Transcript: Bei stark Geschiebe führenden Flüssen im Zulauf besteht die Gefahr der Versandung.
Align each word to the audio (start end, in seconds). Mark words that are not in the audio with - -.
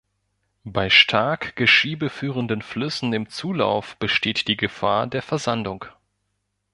Bei 0.63 0.89
stark 0.89 1.55
Geschiebe 1.55 2.09
führenden 2.09 2.63
Flüssen 2.63 3.13
im 3.13 3.29
Zulauf 3.29 3.97
besteht 3.97 4.47
die 4.47 4.57
Gefahr 4.57 5.05
der 5.05 5.21
Versandung. 5.21 5.85